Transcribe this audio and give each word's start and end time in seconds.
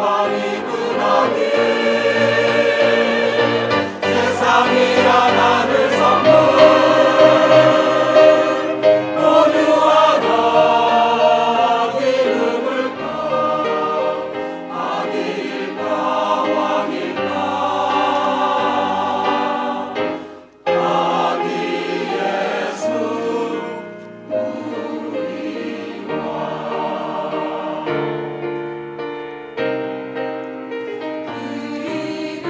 body. 0.00 0.49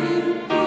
you. 0.00 0.59